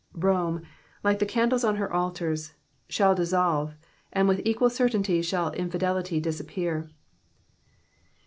[0.15, 0.63] Rome,
[1.03, 2.55] like the candles on her altars,
[2.89, 3.75] shall dissolve,
[4.11, 6.89] and with equal certainty shall infidelity disappear.